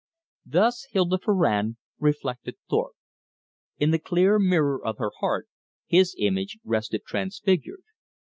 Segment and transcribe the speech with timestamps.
[0.47, 2.95] Thus Hilda Farrand reflected Thorpe.
[3.77, 5.47] In the clear mirror of her heart
[5.85, 7.83] his image rested transfigured.